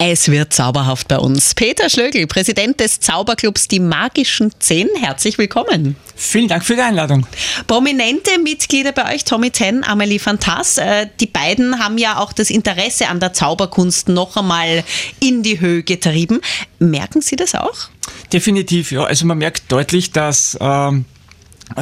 Es 0.00 0.30
wird 0.30 0.52
zauberhaft 0.52 1.08
bei 1.08 1.18
uns. 1.18 1.56
Peter 1.56 1.90
Schlögl, 1.90 2.28
Präsident 2.28 2.78
des 2.78 3.00
Zauberclubs 3.00 3.66
Die 3.66 3.80
Magischen 3.80 4.52
Zehn, 4.60 4.88
herzlich 5.00 5.38
willkommen. 5.38 5.96
Vielen 6.14 6.46
Dank 6.46 6.64
für 6.64 6.76
die 6.76 6.82
Einladung. 6.82 7.26
Prominente 7.66 8.38
Mitglieder 8.38 8.92
bei 8.92 9.12
euch, 9.12 9.24
Tommy 9.24 9.50
Ten, 9.50 9.82
Amelie 9.82 10.20
Fantas. 10.20 10.78
Äh, 10.78 11.08
die 11.18 11.26
beiden 11.26 11.80
haben 11.80 11.98
ja 11.98 12.20
auch 12.20 12.32
das 12.32 12.48
Interesse 12.48 13.08
an 13.08 13.18
der 13.18 13.32
Zauberkunst 13.32 14.08
noch 14.08 14.36
einmal 14.36 14.84
in 15.18 15.42
die 15.42 15.58
Höhe 15.58 15.82
getrieben. 15.82 16.42
Merken 16.78 17.20
Sie 17.20 17.34
das 17.34 17.56
auch? 17.56 17.88
Definitiv, 18.32 18.92
ja. 18.92 19.02
Also 19.02 19.26
man 19.26 19.38
merkt 19.38 19.64
deutlich, 19.72 20.12
dass 20.12 20.56
ähm, 20.60 21.06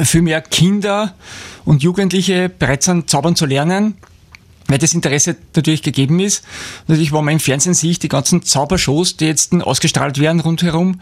viel 0.03 0.23
mehr 0.23 0.41
Kinder 0.41 1.13
und 1.65 1.83
Jugendliche 1.83 2.49
bereit 2.49 2.81
sind, 2.81 3.11
zaubern 3.11 3.35
zu 3.35 3.45
lernen 3.45 3.95
weil 4.67 4.77
das 4.77 4.93
Interesse 4.93 5.35
natürlich 5.55 5.81
gegeben 5.81 6.19
ist. 6.19 6.43
Natürlich, 6.87 7.11
wenn 7.13 7.23
man 7.23 7.33
im 7.33 7.39
Fernsehen 7.39 7.73
sieht, 7.73 8.03
die 8.03 8.09
ganzen 8.09 8.43
Zaubershows, 8.43 9.17
die 9.17 9.25
jetzt 9.25 9.53
ausgestrahlt 9.53 10.19
werden 10.19 10.41
rundherum, 10.41 10.99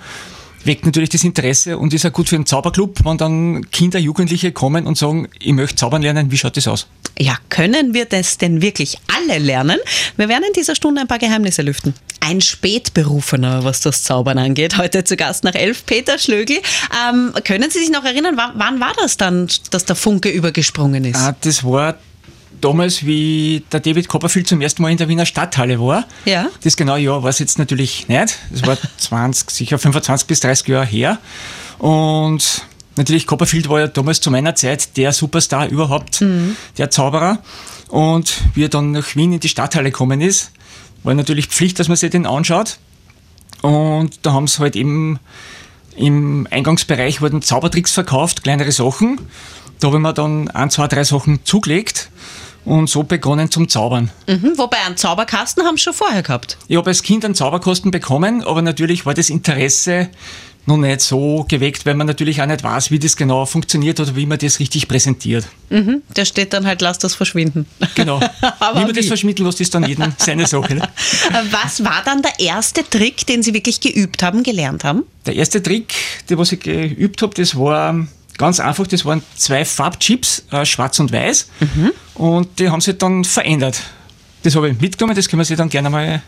weckt 0.66 0.86
natürlich 0.86 1.10
das 1.10 1.23
Interesse 1.23 1.78
und 1.78 1.94
ist 1.94 2.06
auch 2.06 2.12
gut 2.12 2.30
für 2.30 2.36
einen 2.36 2.46
Zauberclub, 2.46 3.06
wenn 3.06 3.18
dann 3.18 3.70
Kinder, 3.72 4.00
Jugendliche 4.00 4.52
kommen 4.52 4.88
und 4.88 4.98
sagen, 4.98 5.28
ich 5.40 5.54
möchte 5.54 5.76
zaubern 5.76 6.02
lernen, 6.02 6.32
wie 6.32 6.38
schaut 6.38 6.58
das 6.58 6.68
aus? 6.68 6.88
Ja, 7.18 7.38
können 7.50 7.94
wir 7.94 8.06
das 8.06 8.38
denn 8.38 8.62
wirklich 8.62 8.98
alle 9.16 9.40
lernen? 9.40 9.78
Wir 10.18 10.28
werden 10.28 10.44
in 10.48 10.54
dieser 10.54 10.76
Stunde 10.76 11.02
ein 11.02 11.08
paar 11.08 11.20
Geheimnisse 11.20 11.62
lüften. 11.62 11.94
Ein 12.20 12.42
Spätberufener, 12.42 13.64
was 13.64 13.82
das 13.82 14.04
Zaubern 14.04 14.38
angeht, 14.38 14.78
heute 14.78 15.04
zu 15.04 15.16
Gast 15.16 15.44
nach 15.44 15.56
elf, 15.56 15.86
Peter 15.86 16.18
Schlögl. 16.18 16.58
Ähm, 17.09 17.32
können 17.44 17.70
Sie 17.70 17.80
sich 17.80 17.92
noch 17.92 18.04
erinnern, 18.04 18.36
wann 18.36 18.80
war 18.80 18.94
das 19.00 19.18
dann, 19.18 19.48
dass 19.72 19.86
der 19.86 19.95
Funke 19.95 20.30
übergesprungen 20.30 21.06
ist? 21.06 21.18
Ah, 21.18 21.36
das 21.40 21.64
war 21.64 21.95
damals, 22.66 23.05
wie 23.05 23.64
der 23.72 23.80
David 23.80 24.08
Copperfield 24.08 24.48
zum 24.48 24.60
ersten 24.60 24.82
Mal 24.82 24.92
in 24.92 24.98
der 24.98 25.08
Wiener 25.08 25.28
Stadthalle 25.28 25.80
war. 25.80 26.06
Ja. 26.26 26.48
Das 26.64 26.76
genaue 26.76 27.00
Jahr 27.00 27.22
war 27.22 27.30
es 27.30 27.38
jetzt 27.38 27.60
natürlich 27.60 28.08
nicht. 28.08 28.40
Das 28.50 28.66
war 28.66 28.78
20, 28.98 29.52
sicher 29.52 29.78
25 29.78 30.28
bis 30.28 30.40
30 30.40 30.68
Jahre 30.68 30.86
her. 30.86 31.20
Und 31.78 32.64
natürlich, 32.95 33.28
Copperfield 33.28 33.70
war 33.70 33.81
ja 33.81 33.88
damals 33.88 34.20
zu 34.20 34.31
meiner 34.31 34.56
Zeit 34.56 34.98
der 34.98 35.14
Superstar 35.14 35.67
überhaupt, 35.67 36.22
mhm. 36.22 36.56
der 36.80 36.89
Zauberer. 36.89 37.39
Und 37.89 38.42
wie 38.56 38.64
er 38.64 38.70
dann 38.70 38.92
nach 38.92 39.16
Wien 39.16 39.34
in 39.34 39.39
die 39.39 39.50
Stadthalle 39.50 39.92
gekommen 39.92 40.22
ist, 40.22 40.52
war 41.04 41.14
natürlich 41.14 41.48
Pflicht, 41.48 41.80
dass 41.80 41.88
man 41.88 41.98
sich 41.98 42.09
den 42.09 42.26
anschaut. 42.26 42.80
Und 43.61 44.20
da 44.23 44.34
haben 44.34 44.48
sie 44.48 44.59
halt 44.59 44.76
eben 44.76 45.20
im 45.95 46.48
Eingangsbereich 46.50 47.22
wurden 47.22 47.44
Zaubertricks 47.44 47.92
verkauft, 47.92 48.44
kleinere 48.44 48.72
Sachen. 48.72 49.20
Da 49.80 49.88
habe 49.88 49.98
ich 49.98 50.02
mir 50.04 50.14
dann 50.14 50.50
ein, 50.50 50.72
zwei, 50.72 50.88
drei 50.88 51.04
Sachen 51.04 51.45
zugelegt 51.45 52.09
und 52.66 52.89
so 52.89 53.03
begonnen 53.03 53.49
zum 53.52 53.69
Zaubern. 53.69 54.11
Mhm, 54.27 54.58
wobei 54.58 54.77
einen 54.85 54.97
Zauberkasten 54.97 55.63
haben 55.63 55.77
Sie 55.77 55.83
schon 55.83 55.94
vorher 55.94 56.23
gehabt. 56.23 56.58
Ich 56.67 56.77
habe 56.77 56.89
als 56.89 57.03
Kind 57.03 57.23
einen 57.23 57.35
Zauberkasten 57.35 57.91
bekommen, 57.91 58.44
aber 58.44 58.61
natürlich 58.61 59.05
war 59.05 59.13
das 59.13 59.30
Interesse 59.30 60.09
noch 60.67 60.77
nicht 60.77 61.02
so 61.02 61.45
geweckt, 61.47 61.86
weil 61.86 61.93
man 61.93 62.08
natürlich 62.08 62.41
auch 62.41 62.45
nicht 62.47 62.63
weiß, 62.63 62.91
wie 62.91 62.99
das 62.99 63.16
genau 63.16 63.45
funktioniert 63.45 63.99
oder 63.99 64.16
wie 64.16 64.25
man 64.25 64.39
das 64.39 64.59
richtig 64.59 64.88
präsentiert. 64.88 65.47
Mhm, 65.69 66.02
der 66.16 66.25
steht 66.25 66.53
dann 66.53 66.66
halt, 66.66 66.81
lass 66.81 66.97
das 66.97 67.13
verschwinden. 67.13 67.67
Genau. 67.93 68.19
wie 68.41 68.45
man 68.73 68.89
wie? 68.89 68.93
das 68.93 69.05
verschwinden 69.05 69.45
lässt, 69.45 69.61
ist 69.61 69.75
dann 69.75 69.86
jedem 69.86 70.13
seine 70.17 70.47
Sache. 70.47 70.75
Ne? 70.75 70.89
Was 71.52 71.83
war 71.83 72.02
dann 72.03 72.21
der 72.21 72.39
erste 72.39 72.88
Trick, 72.88 73.27
den 73.27 73.43
Sie 73.43 73.53
wirklich 73.53 73.80
geübt 73.80 74.23
haben, 74.23 74.43
gelernt 74.43 74.83
haben? 74.83 75.03
Der 75.25 75.36
erste 75.36 75.61
Trick, 75.61 75.93
den 76.30 76.38
was 76.38 76.52
ich 76.52 76.59
geübt 76.59 77.21
habe, 77.21 77.33
das 77.33 77.58
war 77.58 78.08
Ganz 78.38 78.59
einfach, 78.59 78.86
das 78.88 79.05
waren 79.05 79.23
zwei 79.36 79.64
Farbchips, 79.64 80.45
äh, 80.52 80.66
schwarz 80.66 81.00
und 81.00 81.11
weiß. 81.11 81.47
Mhm. 81.59 81.91
Und 82.16 82.59
die 82.59 82.69
haben 82.69 82.81
sich 82.81 82.97
dann 82.97 83.23
verändert. 83.23 83.81
Das 84.44 84.55
habe 84.55 84.69
ich 84.69 84.80
mitgenommen, 84.80 85.16
das 85.16 85.27
können 85.30 85.39
wir 85.39 85.45
sich 85.45 85.58
dann 85.58 85.69
gerne 85.69 85.89
mal 85.89 86.22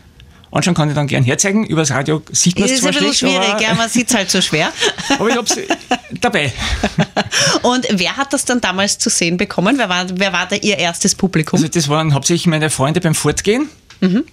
anschauen, 0.50 0.74
kann 0.74 0.88
ich 0.88 0.94
dann 0.94 1.06
gerne 1.06 1.26
herzeigen. 1.26 1.66
Übers 1.66 1.90
Radio 1.90 2.22
sieht 2.32 2.58
man 2.58 2.68
es 2.68 2.80
zwar 2.80 2.92
schlecht. 2.92 3.12
Ist 3.12 3.22
ein 3.22 3.28
bisschen 3.28 3.42
schwierig, 3.42 3.60
ja, 3.60 3.74
man 3.74 3.88
sieht 3.88 4.08
es 4.08 4.14
halt 4.14 4.30
so 4.30 4.40
schwer. 4.40 4.72
aber 5.18 5.28
ich 5.28 5.36
habe 5.36 5.46
es 5.46 6.20
dabei. 6.20 6.52
Und 7.62 7.86
wer 7.90 8.16
hat 8.16 8.32
das 8.32 8.44
dann 8.44 8.60
damals 8.60 8.98
zu 8.98 9.10
sehen 9.10 9.36
bekommen? 9.36 9.76
Wer 9.78 9.88
war, 9.88 10.06
wer 10.14 10.32
war 10.32 10.46
da 10.46 10.56
Ihr 10.56 10.78
erstes 10.78 11.14
Publikum? 11.14 11.58
Also 11.58 11.68
das 11.68 11.88
waren 11.88 12.14
hauptsächlich 12.14 12.46
meine 12.46 12.70
Freunde 12.70 13.00
beim 13.00 13.14
Fortgehen. 13.14 13.68
Mhm. 14.00 14.24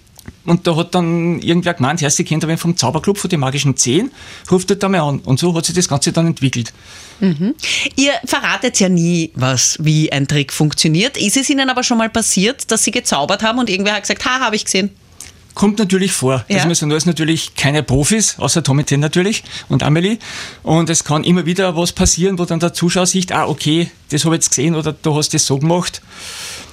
Und 0.44 0.66
da 0.66 0.76
hat 0.76 0.94
dann 0.94 1.40
irgendwer 1.40 1.74
gemeint, 1.74 2.00
Herr, 2.00 2.10
Sie 2.10 2.24
kennt 2.24 2.44
aber 2.44 2.56
vom 2.56 2.76
Zauberclub 2.76 3.18
von 3.18 3.28
den 3.28 3.40
magischen 3.40 3.76
Zehn, 3.76 4.10
ruft 4.50 4.70
dort 4.70 4.82
einmal 4.84 5.00
an. 5.00 5.18
Und 5.20 5.40
so 5.40 5.54
hat 5.54 5.66
sich 5.66 5.74
das 5.74 5.88
Ganze 5.88 6.12
dann 6.12 6.26
entwickelt. 6.26 6.72
Mhm. 7.20 7.54
Ihr 7.96 8.12
verratet 8.24 8.78
ja 8.78 8.88
nie, 8.88 9.32
was, 9.34 9.76
wie 9.80 10.12
ein 10.12 10.28
Trick 10.28 10.52
funktioniert. 10.52 11.16
Ist 11.16 11.36
es 11.36 11.50
Ihnen 11.50 11.68
aber 11.68 11.82
schon 11.82 11.98
mal 11.98 12.10
passiert, 12.10 12.70
dass 12.70 12.84
Sie 12.84 12.92
gezaubert 12.92 13.42
haben 13.42 13.58
und 13.58 13.68
irgendwer 13.68 13.94
hat 13.94 14.02
gesagt, 14.02 14.24
ha, 14.24 14.40
habe 14.40 14.56
ich 14.56 14.64
gesehen? 14.64 14.90
Kommt 15.54 15.78
natürlich 15.78 16.12
vor. 16.12 16.44
Ja. 16.48 16.56
Also 16.56 16.68
wir 16.68 16.74
sind 16.74 16.92
alles 16.92 17.06
natürlich 17.06 17.54
keine 17.54 17.82
Profis, 17.82 18.38
außer 18.38 18.62
Tommy 18.62 18.84
Ten 18.84 19.00
natürlich 19.00 19.42
und 19.70 19.82
Amelie. 19.82 20.18
Und 20.62 20.90
es 20.90 21.02
kann 21.02 21.24
immer 21.24 21.46
wieder 21.46 21.74
was 21.74 21.92
passieren, 21.92 22.38
wo 22.38 22.44
dann 22.44 22.60
der 22.60 22.74
Zuschauer 22.74 23.06
sieht, 23.06 23.32
ah, 23.32 23.46
okay, 23.46 23.90
das 24.10 24.26
habe 24.26 24.34
ich 24.34 24.42
jetzt 24.42 24.50
gesehen 24.50 24.74
oder 24.74 24.92
du 24.92 25.16
hast 25.16 25.32
das 25.32 25.46
so 25.46 25.58
gemacht. 25.58 26.02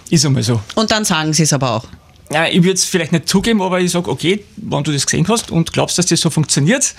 Ist 0.09 0.25
einmal 0.25 0.43
so. 0.43 0.61
Und 0.75 0.91
dann 0.91 1.05
sagen 1.05 1.31
Sie 1.31 1.43
es 1.43 1.53
aber 1.53 1.71
auch 1.71 1.87
ja, 2.33 2.47
ich 2.47 2.63
würde 2.63 2.73
es 2.73 2.85
vielleicht 2.85 3.11
nicht 3.11 3.29
zugeben, 3.29 3.61
aber 3.61 3.79
ich 3.79 3.91
sage, 3.91 4.09
okay, 4.09 4.43
wenn 4.57 4.83
du 4.83 4.91
das 4.91 5.05
gesehen 5.05 5.27
hast 5.27 5.51
und 5.51 5.71
glaubst, 5.71 5.99
dass 5.99 6.07
das 6.07 6.19
so 6.19 6.31
funktioniert, 6.31 6.95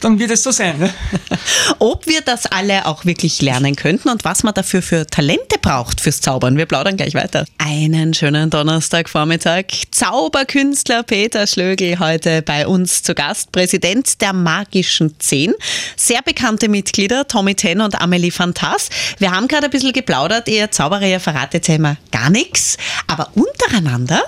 dann 0.00 0.20
wird 0.20 0.30
es 0.30 0.44
so 0.44 0.52
sein. 0.52 0.78
Ne? 0.78 0.94
Ob 1.80 2.06
wir 2.06 2.20
das 2.20 2.46
alle 2.46 2.86
auch 2.86 3.04
wirklich 3.04 3.42
lernen 3.42 3.74
könnten 3.74 4.08
und 4.08 4.24
was 4.24 4.44
man 4.44 4.54
dafür 4.54 4.80
für 4.80 5.04
Talente 5.06 5.58
braucht 5.60 6.00
fürs 6.00 6.20
Zaubern. 6.20 6.56
Wir 6.56 6.66
plaudern 6.66 6.96
gleich 6.96 7.14
weiter. 7.14 7.44
Einen 7.58 8.14
schönen 8.14 8.50
Donnerstagvormittag. 8.50 9.64
Zauberkünstler 9.90 11.02
Peter 11.02 11.48
Schlögl 11.48 11.98
heute 11.98 12.42
bei 12.42 12.68
uns 12.68 13.02
zu 13.02 13.16
Gast, 13.16 13.50
Präsident 13.50 14.20
der 14.20 14.32
Magischen 14.32 15.18
Zehn. 15.18 15.54
Sehr 15.96 16.22
bekannte 16.22 16.68
Mitglieder, 16.68 17.26
Tommy 17.26 17.56
Ten 17.56 17.80
und 17.80 18.00
Amelie 18.00 18.30
Fantas. 18.30 18.90
Wir 19.18 19.32
haben 19.32 19.48
gerade 19.48 19.64
ein 19.64 19.70
bisschen 19.72 19.92
geplaudert, 19.92 20.46
ihr 20.46 20.70
Zauberer, 20.70 21.06
ihr 21.06 21.18
verratet 21.18 21.68
immer 21.68 21.96
gar 22.12 22.30
nichts, 22.30 22.76
aber 23.08 23.30
untereinander 23.34 24.22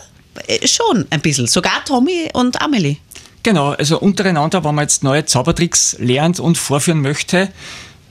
schon 0.64 1.06
ein 1.10 1.20
bisschen. 1.20 1.46
Sogar 1.46 1.84
Tommy 1.84 2.28
und 2.32 2.60
Amelie. 2.60 2.96
Genau, 3.42 3.70
also 3.70 3.98
untereinander, 3.98 4.64
wenn 4.64 4.74
man 4.74 4.84
jetzt 4.84 5.02
neue 5.02 5.24
Zaubertricks 5.24 5.96
lernt 5.98 6.40
und 6.40 6.58
vorführen 6.58 7.00
möchte, 7.00 7.48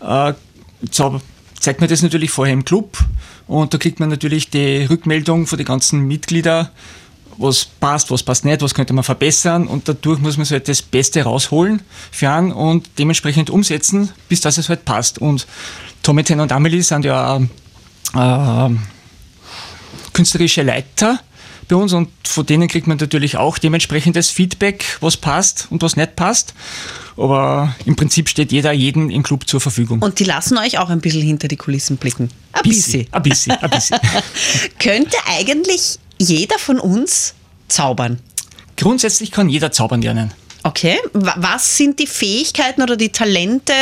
äh, 0.02 0.34
zeigt 1.60 1.82
man 1.82 1.90
das 1.90 2.02
natürlich 2.02 2.32
vorher 2.32 2.54
im 2.54 2.66
Club 2.66 2.98
und 3.48 3.74
da 3.74 3.78
kriegt 3.78 4.00
man 4.00 4.10
natürlich 4.10 4.50
die 4.50 4.86
Rückmeldung 4.86 5.46
von 5.46 5.58
den 5.58 5.66
ganzen 5.66 6.08
Mitgliedern, 6.08 6.70
was 7.38 7.66
passt, 7.66 8.10
was 8.12 8.24
passt 8.24 8.44
nicht, 8.44 8.62
was 8.62 8.74
könnte 8.74 8.94
man 8.94 9.04
verbessern 9.04 9.68
und 9.68 9.88
dadurch 9.88 10.20
muss 10.20 10.38
man 10.38 10.46
so 10.46 10.54
halt 10.54 10.68
das 10.68 10.82
Beste 10.82 11.24
rausholen 11.24 11.82
für 12.12 12.30
einen 12.30 12.52
und 12.52 12.90
dementsprechend 12.98 13.50
umsetzen, 13.50 14.12
bis 14.30 14.42
das 14.42 14.58
es 14.58 14.68
halt 14.68 14.84
passt. 14.84 15.20
Und 15.20 15.46
Tommy 16.02 16.24
Ten 16.24 16.40
und 16.40 16.52
Amelie 16.52 16.82
sind 16.82 17.06
ja 17.06 17.38
äh, 18.16 18.70
künstlerische 20.14 20.64
Leiter 20.64 21.20
bei 21.70 21.76
uns 21.76 21.94
und 21.94 22.10
von 22.28 22.46
denen 22.46 22.68
kriegt 22.68 22.88
man 22.88 22.98
natürlich 22.98 23.38
auch 23.38 23.58
dementsprechendes 23.58 24.30
Feedback, 24.30 24.98
was 25.00 25.16
passt 25.16 25.68
und 25.70 25.82
was 25.82 25.96
nicht 25.96 26.16
passt. 26.16 26.54
Aber 27.16 27.76
im 27.86 27.96
Prinzip 27.96 28.30
steht 28.30 28.52
jeder 28.52 28.72
jeden 28.72 29.10
im 29.10 29.24
Club 29.24 29.48
zur 29.48 29.62
Verfügung. 29.62 30.02
Und 30.02 30.20
die 30.20 30.24
lassen 30.24 30.58
euch 30.58 30.78
auch 30.80 30.90
ein 30.90 31.02
bisschen 31.02 31.22
hinter 31.22 31.48
die 31.48 31.58
Kulissen 31.58 31.98
blicken. 31.98 32.30
Ein 32.54 32.64
bisschen. 32.64 33.08
Ein 33.12 33.24
bisschen, 33.24 33.54
ein 33.54 33.70
bisschen. 33.70 34.00
Könnte 34.80 35.18
eigentlich 35.28 36.00
jeder 36.18 36.60
von 36.60 36.80
uns 36.80 37.34
zaubern? 37.68 38.20
Grundsätzlich 38.76 39.32
kann 39.32 39.50
jeder 39.50 39.72
zaubern 39.72 40.02
lernen. 40.02 40.34
Okay, 40.64 40.98
was 41.14 41.78
sind 41.78 42.00
die 42.00 42.08
Fähigkeiten 42.08 42.82
oder 42.82 42.98
die 42.98 43.10
Talente? 43.10 43.74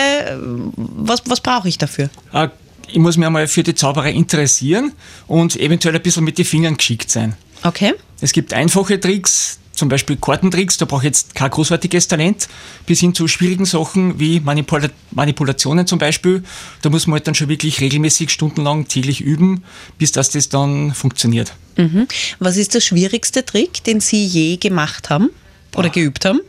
Was, 0.76 1.24
was 1.26 1.42
brauche 1.42 1.68
ich 1.68 1.78
dafür? 1.78 2.10
Äh, 2.34 2.50
ich 2.88 3.00
muss 3.00 3.18
mich 3.18 3.26
einmal 3.26 3.48
für 3.48 3.64
die 3.64 3.76
Zauberei 3.76 4.12
interessieren 4.12 4.94
und 5.28 5.56
eventuell 5.60 5.96
ein 5.96 6.02
bisschen 6.02 6.24
mit 6.24 6.38
den 6.38 6.46
Fingern 6.46 6.78
geschickt 6.78 7.10
sein. 7.10 7.36
Okay. 7.64 7.94
Es 8.22 8.32
gibt 8.32 8.54
einfache 8.54 9.00
Tricks, 9.00 9.60
zum 9.78 9.90
Beispiel 9.90 10.18
Kartentricks, 10.18 10.78
da 10.78 10.86
brauche 10.86 11.02
ich 11.02 11.06
jetzt 11.06 11.36
kein 11.36 11.52
großartiges 11.52 12.08
Talent, 12.08 12.48
bis 12.88 13.00
hin 13.00 13.14
zu 13.14 13.28
schwierigen 13.28 13.66
Sachen 13.66 14.20
wie 14.20 14.40
Manipula 14.40 14.90
Manipulationen 15.12 15.86
zum 15.86 16.00
Beispiel. 16.00 16.44
Da 16.82 16.90
muss 16.90 17.06
man 17.06 17.14
halt 17.14 17.28
dann 17.28 17.36
schon 17.36 17.48
wirklich 17.48 17.80
regelmäßig 17.80 18.32
stundenlang 18.32 18.88
täglich 18.88 19.22
üben, 19.22 19.64
bis 20.00 20.12
das, 20.12 20.32
das 20.32 20.50
dann 20.50 20.96
funktioniert. 20.96 21.54
Mhm. 21.78 22.08
Was 22.40 22.58
ist 22.58 22.74
der 22.74 22.82
schwierigste 22.82 23.46
Trick, 23.46 23.84
den 23.84 24.00
Sie 24.00 24.26
je 24.26 24.58
gemacht 24.58 25.12
haben 25.12 25.30
oder 25.76 25.90
Boah. 25.90 25.92
geübt 25.92 26.26
haben? 26.26 26.42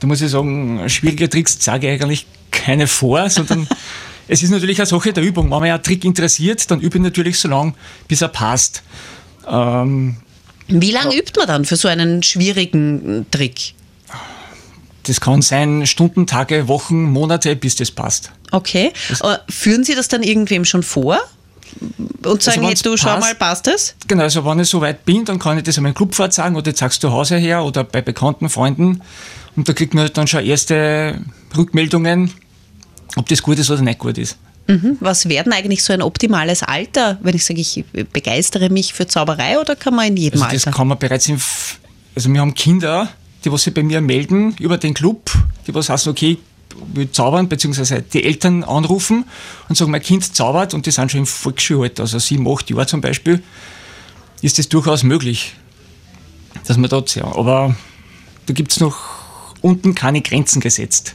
Da 0.00 0.06
muss 0.06 0.22
ich 0.22 0.30
sagen, 0.30 0.88
schwierige 0.88 1.28
Tricks 1.28 1.58
sage 1.60 1.92
ich 1.92 2.00
eigentlich 2.00 2.26
keine 2.50 2.86
vor, 2.86 3.28
sondern 3.28 3.68
es 4.28 4.42
ist 4.42 4.48
natürlich 4.50 4.78
eine 4.78 4.86
Sache 4.86 5.12
der 5.12 5.22
Übung. 5.22 5.44
Wenn 5.44 5.60
man 5.60 5.64
einen 5.64 5.82
Trick 5.82 6.06
interessiert, 6.06 6.70
dann 6.70 6.80
übe 6.80 6.96
ich 6.96 7.04
natürlich 7.04 7.38
so 7.38 7.48
lange, 7.48 7.74
bis 8.08 8.22
er 8.22 8.28
passt. 8.28 8.82
Ähm, 9.48 10.16
Wie 10.68 10.90
lange 10.90 11.16
übt 11.16 11.32
man 11.38 11.46
dann 11.48 11.64
für 11.64 11.76
so 11.76 11.88
einen 11.88 12.22
schwierigen 12.22 13.26
Trick? 13.30 13.74
Das 15.04 15.20
kann 15.20 15.42
sein 15.42 15.86
Stunden, 15.86 16.26
Tage, 16.26 16.68
Wochen, 16.68 17.04
Monate, 17.04 17.56
bis 17.56 17.74
das 17.76 17.90
passt. 17.90 18.30
Okay. 18.52 18.92
Das 19.08 19.22
Führen 19.48 19.82
Sie 19.84 19.94
das 19.94 20.08
dann 20.08 20.22
irgendwem 20.22 20.64
schon 20.64 20.82
vor? 20.82 21.18
und 22.24 22.42
sagen, 22.42 22.64
Also 22.64 22.68
hey, 22.68 22.74
du 22.82 22.96
schau 22.96 23.10
passt- 23.10 23.20
mal, 23.20 23.34
passt 23.36 23.66
das? 23.68 23.94
Genau, 24.08 24.24
also 24.24 24.44
wenn 24.44 24.58
ich 24.58 24.68
so 24.68 24.80
weit 24.80 25.04
bin, 25.04 25.24
dann 25.24 25.38
kann 25.38 25.56
ich 25.56 25.62
das 25.64 25.76
an 25.78 25.84
meinem 25.84 25.94
Clubfahrt 25.94 26.32
sagen 26.34 26.56
oder 26.56 26.66
jetzt 26.70 26.80
sagst 26.80 27.02
du 27.04 27.10
Hause 27.12 27.36
her 27.36 27.62
oder 27.64 27.84
bei 27.84 28.02
bekannten 28.02 28.48
Freunden 28.48 29.02
und 29.56 29.68
da 29.68 29.72
kriegt 29.72 29.94
man 29.94 30.02
halt 30.02 30.16
dann 30.18 30.26
schon 30.26 30.44
erste 30.44 31.20
Rückmeldungen, 31.56 32.32
ob 33.16 33.28
das 33.28 33.40
gut 33.42 33.58
ist 33.58 33.70
oder 33.70 33.82
nicht 33.82 34.00
gut 34.00 34.18
ist. 34.18 34.36
Mhm. 34.70 34.96
Was 35.00 35.28
wäre 35.28 35.44
denn 35.44 35.52
eigentlich 35.52 35.82
so 35.82 35.92
ein 35.92 36.02
optimales 36.02 36.62
Alter, 36.62 37.18
wenn 37.22 37.34
ich 37.34 37.44
sage, 37.44 37.60
ich 37.60 37.84
begeistere 38.12 38.70
mich 38.70 38.92
für 38.94 39.06
Zauberei 39.06 39.58
oder 39.60 39.76
kann 39.76 39.94
man 39.94 40.06
in 40.08 40.16
jedem 40.16 40.42
Also 40.42 40.54
das 40.54 40.66
Alter? 40.66 40.76
kann 40.76 40.88
man 40.88 40.98
bereits 40.98 41.28
im, 41.28 41.36
F- 41.36 41.78
also 42.14 42.32
wir 42.32 42.40
haben 42.40 42.54
Kinder, 42.54 43.08
die 43.44 43.50
was 43.52 43.62
sich 43.64 43.74
bei 43.74 43.82
mir 43.82 44.00
melden 44.00 44.54
über 44.60 44.78
den 44.78 44.94
Club, 44.94 45.30
die 45.66 45.74
was 45.74 45.88
heißen, 45.88 46.10
okay, 46.10 46.38
wir 46.94 47.12
zaubern, 47.12 47.48
beziehungsweise 47.48 48.00
die 48.00 48.22
Eltern 48.24 48.62
anrufen 48.64 49.24
und 49.68 49.76
sagen, 49.76 49.90
mein 49.90 50.02
Kind 50.02 50.34
zaubert 50.36 50.72
und 50.72 50.86
die 50.86 50.90
sind 50.92 51.10
schon 51.10 51.20
im 51.20 51.26
Volksschulalter, 51.26 52.04
also 52.04 52.18
sieben, 52.18 52.46
acht 52.48 52.70
Jahre 52.70 52.86
zum 52.86 53.00
Beispiel, 53.00 53.42
ist 54.40 54.58
das 54.58 54.68
durchaus 54.68 55.02
möglich, 55.02 55.54
dass 56.66 56.76
man 56.76 56.88
dort, 56.88 57.14
ja, 57.16 57.24
aber 57.24 57.74
da 58.46 58.52
gibt 58.54 58.72
es 58.72 58.80
noch 58.80 58.96
unten 59.62 59.94
keine 59.94 60.22
Grenzen 60.22 60.60
gesetzt. 60.60 61.14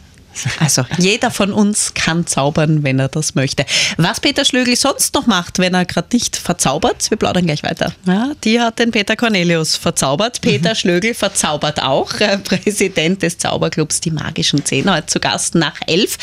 Also 0.60 0.86
jeder 0.98 1.32
von 1.32 1.54
uns 1.54 1.94
kann 1.94 2.28
zaubern, 2.28 2.84
wenn 2.84 3.00
er 3.00 3.08
das 3.08 3.36
möchte. 3.36 3.66
Was 3.98 4.20
Peter 4.20 4.46
Schlögl 4.46 4.76
sonst 4.76 5.14
noch 5.14 5.28
macht, 5.28 5.60
wenn 5.60 5.74
er 5.74 5.86
gerade 5.86 6.08
nicht 6.14 6.36
verzaubert, 6.36 7.10
wir 7.10 7.18
plaudern 7.18 7.46
gleich 7.46 7.64
weiter. 7.64 7.94
Ja, 8.06 8.32
die 8.44 8.60
hat 8.60 8.80
den 8.80 8.92
Peter 8.92 9.16
Cornelius 9.16 9.76
verzaubert. 9.76 10.42
Peter 10.42 10.76
Schlögl 10.76 11.14
verzaubert 11.14 11.82
auch, 11.82 12.14
äh, 12.20 12.38
Präsident 12.38 13.22
des 13.22 13.38
Zauberclubs 13.38 14.02
Die 14.02 14.12
Magischen 14.12 14.64
Zehn, 14.66 14.92
heute 14.92 15.08
zu 15.08 15.20
Gast 15.20 15.56
nach 15.56 15.76
elf. 15.88 16.18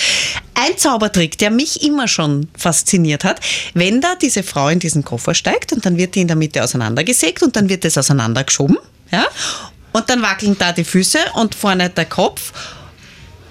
Ein 0.54 0.76
Zaubertrick, 0.76 1.38
der 1.38 1.50
mich 1.50 1.82
immer 1.82 2.08
schon 2.08 2.48
fasziniert 2.56 3.24
hat, 3.24 3.40
wenn 3.74 4.00
da 4.00 4.14
diese 4.20 4.42
Frau 4.42 4.68
in 4.68 4.78
diesen 4.78 5.04
Koffer 5.04 5.34
steigt 5.34 5.72
und 5.72 5.84
dann 5.84 5.96
wird 5.96 6.14
die 6.14 6.20
in 6.20 6.28
der 6.28 6.36
Mitte 6.36 6.62
auseinandergesägt 6.62 7.42
und 7.42 7.56
dann 7.56 7.68
wird 7.68 7.84
es 7.84 7.98
auseinandergeschoben, 7.98 8.76
ja, 9.10 9.26
und 9.92 10.08
dann 10.08 10.22
wackeln 10.22 10.56
da 10.58 10.72
die 10.72 10.84
Füße 10.84 11.18
und 11.34 11.54
vorne 11.54 11.90
der 11.90 12.06
Kopf. 12.06 12.52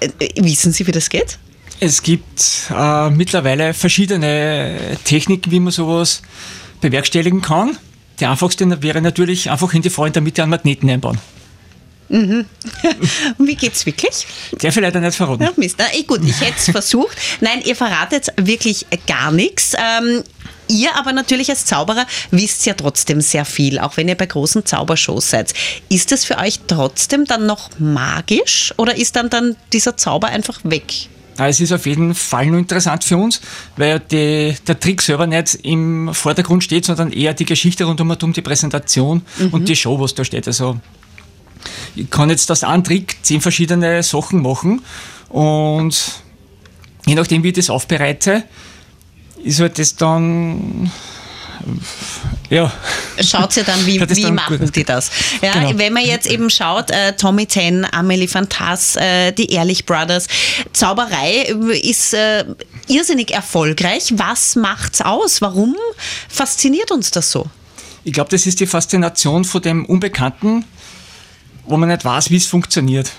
Äh, 0.02 0.10
Wissen 0.36 0.74
Sie, 0.74 0.86
wie 0.86 0.92
das 0.92 1.10
geht? 1.10 1.38
Es 1.80 2.04
gibt 2.04 2.70
äh, 2.76 3.10
mittlerweile 3.10 3.74
verschiedene 3.74 4.98
Techniken, 5.04 5.52
wie 5.52 5.60
man 5.60 5.72
sowas 5.72 6.22
bewerkstelligen 6.82 7.42
kann. 7.42 7.78
Die 8.20 8.26
einfachste 8.26 8.84
wäre 8.84 9.02
natürlich 9.02 9.50
einfach 9.50 9.74
in 9.74 9.82
die 9.82 9.90
Frau 9.90 10.06
in 10.06 10.14
der 10.14 10.22
Mitte 10.22 10.44
einen 10.44 10.52
Magneten 10.52 10.90
einbauen. 10.90 11.18
Und 12.12 12.46
wie 13.40 13.56
geht's 13.56 13.86
wirklich? 13.86 14.28
Der 14.62 14.74
vielleicht 14.74 14.96
nicht 14.96 15.16
verraten. 15.16 15.44
Ja, 15.44 15.52
Mist. 15.56 15.78
Na, 15.80 15.86
eh 15.94 16.04
gut, 16.04 16.20
ich 16.26 16.40
hätte 16.42 16.56
es 16.58 16.66
versucht. 16.72 17.18
Nein, 17.40 17.62
ihr 17.64 17.76
verratet 17.76 18.28
wirklich 18.36 18.86
gar 19.08 19.32
nichts. 19.32 19.74
Ähm, 19.76 20.22
ihr 20.72 20.96
aber 20.96 21.14
natürlich 21.14 21.50
als 21.50 21.66
Zauberer 21.66 22.06
wisst 22.32 22.66
ja 22.66 22.74
trotzdem 22.74 23.22
sehr 23.22 23.46
viel, 23.46 23.80
auch 23.80 23.98
wenn 23.98 24.08
ihr 24.08 24.16
bei 24.16 24.26
großen 24.26 24.66
Zaubershows 24.66 25.30
seid. 25.30 25.54
Ist 25.90 26.12
das 26.12 26.26
für 26.26 26.38
euch 26.38 26.60
trotzdem 26.68 27.26
dann 27.26 27.46
noch 27.46 27.70
magisch 27.80 28.74
oder 28.78 28.96
ist 28.96 29.16
dann, 29.16 29.30
dann 29.30 29.56
dieser 29.74 29.98
Zauber 29.98 30.28
einfach 30.28 30.60
weg? 30.64 31.10
Es 31.38 31.60
ist 31.60 31.72
auf 31.72 31.86
jeden 31.86 32.14
Fall 32.14 32.48
nur 32.48 32.60
interessant 32.60 33.04
für 33.04 33.18
uns, 33.18 33.42
weil 33.78 34.00
die, 34.00 34.56
der 34.68 34.80
Trick 34.80 35.02
selber 35.02 35.28
nicht 35.28 35.56
im 35.64 36.14
Vordergrund 36.14 36.64
steht, 36.64 36.86
sondern 36.86 37.12
eher 37.12 37.34
die 37.34 37.46
Geschichte 37.46 37.86
rundum 37.86 38.10
und 38.10 38.24
um 38.24 38.34
die 38.34 38.42
Präsentation 38.42 39.24
und 39.52 39.68
die 39.68 39.76
Show, 39.76 40.00
was 40.00 40.14
da 40.14 40.24
steht. 40.24 40.48
Also 40.48 40.78
ich 41.96 42.10
kann 42.10 42.30
jetzt 42.30 42.50
das 42.50 42.64
einen 42.64 42.84
Trick 42.84 43.18
zehn 43.24 43.42
verschiedene 43.42 44.04
Sachen 44.04 44.42
machen 44.42 44.82
und 45.30 46.22
je 47.06 47.16
nachdem, 47.16 47.44
wie 47.44 47.50
ich 47.50 47.56
das 47.56 47.70
aufbereite, 47.70 48.44
ist 49.44 49.60
halt 49.60 49.80
das 49.80 49.96
dann 49.96 50.92
ja, 52.50 52.72
Schaut 53.20 53.56
ihr 53.56 53.64
dann, 53.64 53.86
wie, 53.86 53.98
Ja, 53.98 54.10
wie 54.10 54.22
dann 54.22 54.36
machen 54.36 54.60
gut. 54.60 54.76
die 54.76 54.84
das? 54.84 55.10
Ja, 55.42 55.54
Genau. 55.54 55.78
Wenn 55.78 55.94
man 55.94 56.06
jetzt 56.06 56.28
eben 56.28 56.50
schaut, 56.50 56.92
äh, 56.92 57.16
Tommy 57.16 57.46
Ten, 57.46 57.86
Amelie 57.92 58.28
Fantas, 58.28 58.96
äh, 58.96 59.32
die 59.32 59.52
Ehrlich 59.52 59.86
Brothers, 59.86 60.28
Zauberei 60.74 61.54
ist 61.82 62.14
äh, 62.14 62.46
irrsinnig 62.88 63.32
erfolgreich. 63.32 64.14
Was 64.16 64.56
macht's 64.56 65.02
aus? 65.02 65.42
Warum 65.42 65.76
fasziniert 66.30 66.92
uns 66.92 67.12
das 67.12 67.32
so? 67.32 67.46
Ich 68.04 68.14
glaube, 68.14 68.30
das 68.32 68.46
ist 68.46 68.60
die 68.60 68.68
Faszination 68.68 69.46
von 69.46 69.62
dem 69.62 69.86
Unbekannten, 69.86 70.66
wo 71.68 71.78
man 71.78 71.90
nicht 71.90 72.04
weiß, 72.04 72.32
wie 72.32 72.38
es 72.38 72.48
funktioniert. 72.48 73.12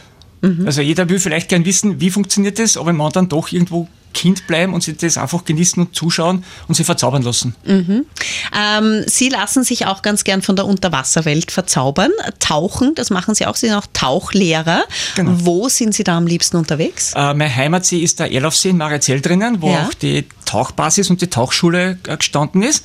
Also 0.66 0.80
jeder 0.82 1.08
will 1.08 1.20
vielleicht 1.20 1.48
gern 1.48 1.64
wissen, 1.64 2.00
wie 2.00 2.10
funktioniert 2.10 2.58
das, 2.58 2.76
aber 2.76 2.92
man 2.92 3.12
dann 3.12 3.28
doch 3.28 3.52
irgendwo 3.52 3.86
Kind 4.12 4.46
bleiben 4.46 4.74
und 4.74 4.82
sich 4.82 4.96
das 4.96 5.18
einfach 5.18 5.44
genießen 5.44 5.82
und 5.82 5.94
zuschauen 5.94 6.44
und 6.68 6.74
sich 6.74 6.86
verzaubern 6.86 7.22
lassen. 7.22 7.54
Ähm, 7.66 9.04
Sie 9.06 9.28
lassen 9.28 9.64
sich 9.64 9.86
auch 9.86 10.02
ganz 10.02 10.24
gern 10.24 10.42
von 10.42 10.56
der 10.56 10.66
Unterwasserwelt 10.66 11.50
verzaubern. 11.50 12.10
Tauchen, 12.38 12.94
das 12.94 13.10
machen 13.10 13.34
Sie 13.34 13.46
auch. 13.46 13.56
Sie 13.56 13.66
sind 13.66 13.76
auch 13.76 13.86
Tauchlehrer. 13.92 14.84
Genau. 15.16 15.32
Wo 15.36 15.68
sind 15.68 15.94
Sie 15.94 16.04
da 16.04 16.16
am 16.16 16.26
liebsten 16.26 16.56
unterwegs? 16.56 17.12
Äh, 17.14 17.34
mein 17.34 17.54
Heimatsee 17.54 17.98
ist 18.00 18.20
der 18.20 18.32
Erlaufsee 18.32 18.70
in 18.70 18.76
Marizell 18.76 19.20
drinnen, 19.20 19.60
wo 19.62 19.70
Ja. 19.72 19.86
auch 19.86 19.94
die 19.94 20.26
Tauchbasis 20.44 21.10
und 21.10 21.20
die 21.20 21.28
Tauchschule 21.28 21.98
äh, 22.06 22.16
gestanden 22.16 22.62
ist. 22.62 22.84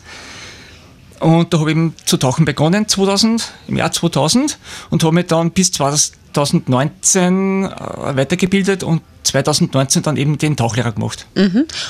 Und 1.19 1.53
da 1.53 1.59
habe 1.59 1.71
ich 1.71 1.77
eben 1.77 1.95
zu 2.05 2.17
tauchen 2.17 2.45
begonnen 2.45 2.87
2000, 2.87 3.51
im 3.67 3.77
Jahr 3.77 3.91
2000 3.91 4.57
und 4.89 5.03
habe 5.03 5.15
mich 5.15 5.27
dann 5.27 5.51
bis 5.51 5.71
2019 5.71 7.65
äh, 7.65 7.69
weitergebildet 8.15 8.83
und 8.83 9.01
2019 9.23 10.03
dann 10.03 10.17
eben 10.17 10.37
den 10.37 10.55
Tauchlehrer 10.55 10.91
gemacht. 10.91 11.25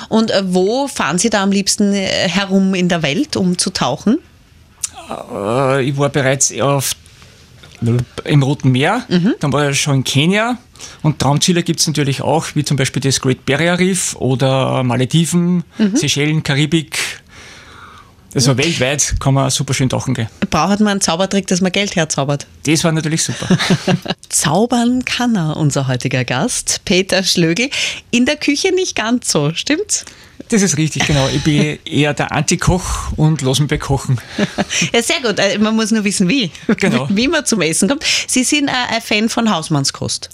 Und 0.10 0.32
äh, 0.32 0.44
wo 0.46 0.88
fahren 0.88 1.18
Sie 1.18 1.30
da 1.30 1.44
am 1.44 1.52
liebsten 1.52 1.94
äh, 1.94 2.08
herum 2.30 2.74
in 2.74 2.90
der 2.90 3.04
Welt, 3.04 3.36
um 3.36 3.58
zu 3.58 3.72
tauchen? 3.72 4.20
Ich 5.10 5.98
war 5.98 6.10
bereits 6.10 6.52
auf, 6.60 6.92
im 8.26 8.44
Roten 8.44 8.72
Meer, 8.72 9.06
dann 9.40 9.54
war 9.54 9.70
ich 9.70 9.80
schon 9.80 9.96
in 9.96 10.04
Kenia 10.04 10.58
und 11.02 11.20
Traumziele 11.20 11.64
gibt 11.64 11.80
es 11.80 11.88
natürlich 11.88 12.22
auch, 12.22 12.48
wie 12.56 12.66
zum 12.66 12.76
Beispiel 12.76 13.02
das 13.02 13.22
Great 13.22 13.46
Barrier 13.46 13.80
Reef 13.80 14.18
oder 14.18 14.84
Malediven, 14.84 15.64
Seychellen, 15.94 16.44
Karibik. 16.44 17.22
Also 18.34 18.58
weltweit 18.58 19.16
kann 19.20 19.34
man 19.34 19.50
super 19.50 19.74
schön 19.74 19.90
tauchen 19.90 20.14
gehen. 20.14 20.28
Braucht 20.50 20.80
man 20.80 20.90
einen 20.90 21.02
Zaubertrick, 21.02 21.48
dass 21.48 21.62
man 21.62 21.72
Geld 21.72 21.96
herzaubert? 21.96 22.46
Das 22.66 22.84
war 22.84 22.92
natürlich 22.92 23.24
super. 23.24 23.48
Zaubern 24.30 25.06
kann 25.06 25.36
er, 25.36 25.58
unser 25.58 25.88
heutiger 25.88 26.24
Gast, 26.24 26.82
Peter 26.86 27.24
Schlögl. 27.24 27.70
In 28.12 28.26
der 28.26 28.36
Küche 28.36 28.74
nicht 28.76 28.96
ganz 28.96 29.32
so, 29.32 29.54
stimmt's? 29.54 30.06
Das 30.50 30.62
ist 30.62 30.78
richtig, 30.78 31.06
genau. 31.08 31.28
Ich 31.34 31.44
bin 31.44 31.80
eher 31.86 32.14
der 32.14 32.32
Antikoch 32.32 33.12
und 33.18 33.42
lass 33.42 33.60
mich 33.60 33.70
bekochen. 33.70 34.20
Ja, 34.94 35.02
sehr 35.02 35.20
gut. 35.22 35.40
Äh, 35.40 35.58
Man 35.58 35.76
muss 35.76 35.92
nur 35.92 36.04
wissen, 36.04 36.30
wie. 36.30 36.52
Genau. 36.78 37.08
Wie 37.10 37.28
man 37.28 37.46
zum 37.46 37.62
Essen 37.62 37.90
kommt. 37.90 38.04
Sie 38.28 38.44
sind 38.44 38.68
äh, 38.68 38.72
ein 38.96 39.02
Fan 39.02 39.30
von 39.30 39.50
Hausmannskost. 39.50 40.30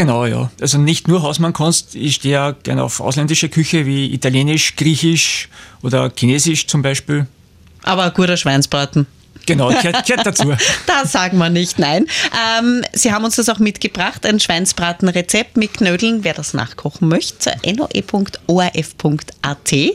Genau, 0.00 0.24
ja. 0.24 0.50
Also 0.62 0.78
nicht 0.78 1.08
nur 1.08 1.20
Hausmannkunst, 1.20 1.94
ich 1.94 2.14
stehe 2.14 2.32
ja 2.32 2.50
gerne 2.52 2.82
auf 2.84 3.00
ausländische 3.00 3.50
Küche 3.50 3.84
wie 3.84 4.14
Italienisch, 4.14 4.74
Griechisch 4.76 5.50
oder 5.82 6.10
Chinesisch 6.16 6.66
zum 6.66 6.80
Beispiel. 6.80 7.26
Aber 7.82 8.04
ein 8.04 8.14
guter 8.14 8.38
Schweinsbraten. 8.38 9.06
Genau, 9.44 9.68
gehört, 9.68 10.06
gehört 10.06 10.26
dazu. 10.26 10.54
Da 10.86 11.04
sagen 11.04 11.36
wir 11.36 11.50
nicht 11.50 11.78
nein. 11.78 12.06
Ähm, 12.58 12.82
Sie 12.94 13.12
haben 13.12 13.26
uns 13.26 13.36
das 13.36 13.50
auch 13.50 13.58
mitgebracht, 13.58 14.24
ein 14.24 14.40
Schweinsbratenrezept 14.40 15.58
mit 15.58 15.74
Knödeln, 15.74 16.24
wer 16.24 16.32
das 16.32 16.54
nachkochen 16.54 17.06
möchte, 17.06 17.52
noe.orf.at. 17.66 18.72
Äh, 19.72 19.92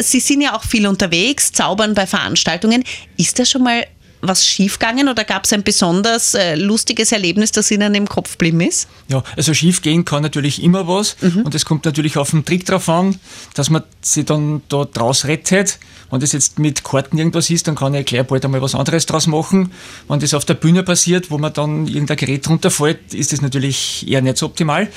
Sie 0.00 0.18
sind 0.18 0.40
ja 0.40 0.56
auch 0.56 0.64
viel 0.64 0.84
unterwegs, 0.88 1.52
zaubern 1.52 1.94
bei 1.94 2.08
Veranstaltungen. 2.08 2.82
Ist 3.16 3.38
da 3.38 3.44
schon 3.44 3.62
mal 3.62 3.84
was 4.22 4.46
schiefgegangen 4.46 5.08
oder 5.08 5.24
gab 5.24 5.44
es 5.44 5.52
ein 5.52 5.64
besonders 5.64 6.34
äh, 6.34 6.54
lustiges 6.54 7.12
Erlebnis, 7.12 7.50
das 7.52 7.70
Ihnen 7.70 7.94
im 7.94 8.08
Kopf 8.08 8.32
geblieben 8.32 8.60
ist? 8.60 8.88
Ja, 9.08 9.22
also 9.36 9.52
schief 9.52 9.82
gehen 9.82 10.04
kann 10.04 10.22
natürlich 10.22 10.62
immer 10.62 10.88
was 10.88 11.16
und 11.20 11.54
es 11.54 11.64
kommt 11.64 11.84
natürlich 11.84 12.16
auf 12.16 12.30
den 12.30 12.44
Trick 12.44 12.64
drauf 12.64 12.88
an, 12.88 13.18
dass 13.54 13.68
man 13.68 13.82
sich 14.00 14.24
dann 14.24 14.62
da 14.68 14.84
draus 14.84 15.26
rettet. 15.26 15.78
Wenn 16.10 16.20
das 16.20 16.32
jetzt 16.32 16.58
mit 16.58 16.84
Karten 16.84 17.18
irgendwas 17.18 17.50
ist, 17.50 17.66
dann 17.66 17.74
kann 17.74 17.94
ich 17.94 18.06
gleich 18.06 18.26
bald 18.26 18.44
einmal 18.44 18.62
was 18.62 18.74
anderes 18.74 19.06
draus 19.06 19.26
machen. 19.26 19.72
Wenn 20.08 20.20
das 20.20 20.34
auf 20.34 20.44
der 20.44 20.54
Bühne 20.54 20.82
passiert, 20.82 21.30
wo 21.30 21.38
man 21.38 21.52
dann 21.52 21.86
irgendein 21.86 22.16
Gerät 22.16 22.48
runterfällt, 22.48 23.14
ist 23.14 23.32
das 23.32 23.42
natürlich 23.42 24.08
eher 24.08 24.22
nicht 24.22 24.36
so 24.36 24.46
optimal. 24.46 24.88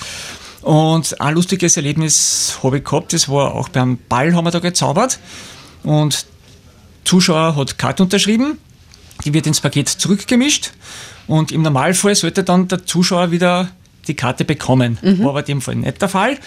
Und 0.62 1.22
ein 1.22 1.34
lustiges 1.36 1.78
Erlebnis 1.78 2.60
habe 2.64 2.78
ich 2.78 2.84
gehabt, 2.84 3.14
das 3.14 3.30
war 3.30 3.54
auch 3.54 3.70
beim 3.70 3.98
Ball 4.10 4.34
haben 4.36 4.46
wir 4.46 4.52
da 4.52 4.60
gezaubert 4.60 5.20
und 5.84 6.26
Zuschauer 7.06 7.56
hat 7.56 7.78
Karte 7.78 8.04
unterschrieben, 8.04 8.58
die 9.26 9.34
wird 9.34 9.48
ins 9.48 9.60
Paket 9.60 9.90
zurückgemischt 9.90 10.72
und 11.28 11.52
im 11.52 11.64
Normalfall 11.64 12.16
sollte 12.16 12.44
dann 12.44 12.68
der 12.68 12.86
Zuschauer 12.86 13.32
wieder 13.32 13.70
die 14.08 14.14
Karte 14.14 14.46
bekommen. 14.46 15.00
War 15.24 15.30
aber 15.30 15.40
in 15.40 15.46
dem 15.46 15.62
Fall 15.62 15.76
nicht 15.76 16.02
der 16.02 16.10
Fall. 16.10 16.38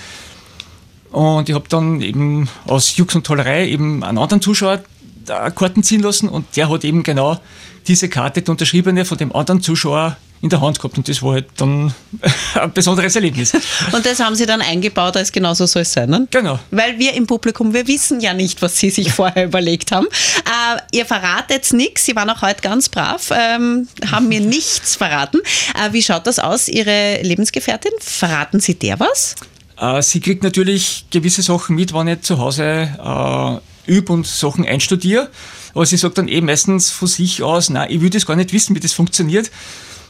Und 1.10 1.48
ich 1.48 1.54
habe 1.54 1.68
dann 1.68 2.00
eben 2.00 2.48
aus 2.66 2.96
Jux 2.96 3.14
und 3.14 3.26
Tollerei 3.26 3.68
eben 3.68 4.04
einen 4.04 4.18
anderen 4.18 4.40
Zuschauer 4.42 4.80
Karten 5.26 5.82
ziehen 5.82 6.00
lassen 6.02 6.28
und 6.28 6.56
der 6.56 6.70
hat 6.70 6.84
eben 6.84 7.02
genau 7.02 7.38
diese 7.86 8.08
Karte, 8.08 8.42
die 8.42 8.50
unterschriebene 8.50 9.04
von 9.04 9.18
dem 9.18 9.34
anderen 9.34 9.60
Zuschauer 9.60 10.16
in 10.40 10.48
der 10.48 10.60
Hand 10.60 10.78
gehabt 10.78 10.96
und 10.96 11.08
das 11.08 11.22
war 11.22 11.34
halt 11.34 11.46
dann 11.56 11.92
ein 12.54 12.72
besonderes 12.72 13.16
Erlebnis. 13.16 13.52
Und 13.92 14.06
das 14.06 14.20
haben 14.20 14.34
Sie 14.34 14.46
dann 14.46 14.62
eingebaut, 14.62 15.16
als 15.16 15.32
genauso 15.32 15.66
soll 15.66 15.82
es 15.82 15.92
sein, 15.92 16.10
ne? 16.10 16.28
Genau. 16.30 16.58
Weil 16.70 16.98
wir 16.98 17.14
im 17.14 17.26
Publikum, 17.26 17.74
wir 17.74 17.86
wissen 17.86 18.20
ja 18.20 18.34
nicht, 18.34 18.62
was 18.62 18.78
Sie 18.78 18.90
sich 18.90 19.12
vorher 19.18 19.46
überlegt 19.46 19.92
haben. 19.92 20.06
Äh, 20.06 20.96
ihr 20.96 21.06
verratet 21.06 21.72
nichts, 21.72 22.04
Sie 22.04 22.14
waren 22.14 22.30
auch 22.30 22.42
heute 22.42 22.60
ganz 22.62 22.88
brav, 22.88 23.30
ähm, 23.32 23.88
haben 24.10 24.28
mir 24.28 24.40
nichts 24.58 24.96
verraten. 24.96 25.40
Äh, 25.74 25.92
wie 25.92 26.02
schaut 26.02 26.26
das 26.26 26.38
aus, 26.38 26.68
Ihre 26.68 27.20
Lebensgefährtin? 27.22 27.92
Verraten 28.00 28.60
Sie 28.60 28.74
der 28.74 29.00
was? 29.00 29.34
Äh, 29.80 30.02
sie 30.02 30.20
kriegt 30.20 30.42
natürlich 30.42 31.06
gewisse 31.10 31.42
Sachen 31.42 31.76
mit, 31.76 31.92
wenn 31.94 32.08
ich 32.08 32.22
zu 32.22 32.38
Hause 32.38 32.62
äh, 32.66 33.92
übe 33.92 34.12
und 34.12 34.26
Sachen 34.26 34.66
einstudiere. 34.66 35.30
Aber 35.74 35.86
sie 35.86 35.96
sagt 35.96 36.18
dann 36.18 36.28
eben 36.28 36.46
meistens 36.46 36.90
von 36.90 37.08
sich 37.08 37.42
aus, 37.42 37.70
nein, 37.70 37.90
ich 37.90 38.00
will 38.00 38.10
das 38.10 38.26
gar 38.26 38.36
nicht 38.36 38.52
wissen, 38.52 38.74
wie 38.74 38.80
das 38.80 38.92
funktioniert, 38.92 39.50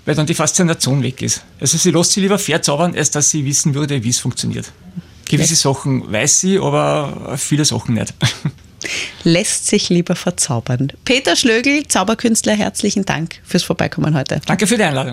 weil 0.08 0.14
dann 0.14 0.26
die 0.26 0.32
Faszination 0.32 1.02
weg 1.02 1.20
ist. 1.20 1.42
Also 1.60 1.76
sie 1.76 1.90
lässt 1.90 2.12
sich 2.12 2.22
lieber 2.22 2.38
verzaubern, 2.38 2.94
als 2.96 3.10
dass 3.10 3.28
sie 3.28 3.44
wissen 3.44 3.74
würde, 3.74 4.02
wie 4.04 4.08
es 4.08 4.18
funktioniert. 4.18 4.72
Gewisse 5.28 5.54
Sachen 5.54 6.10
weiß 6.10 6.40
sie, 6.40 6.58
aber 6.58 7.36
viele 7.36 7.66
Sachen 7.66 7.96
nicht. 7.96 8.14
Lässt 9.24 9.66
sich 9.66 9.90
lieber 9.90 10.16
verzaubern. 10.16 10.90
Peter 11.04 11.36
Schlögel, 11.36 11.86
Zauberkünstler, 11.86 12.54
herzlichen 12.54 13.04
Dank 13.04 13.40
fürs 13.44 13.64
Vorbeikommen 13.64 14.14
heute. 14.14 14.40
Danke 14.46 14.66
für 14.66 14.78
die 14.78 14.84
Einladung. 14.84 15.06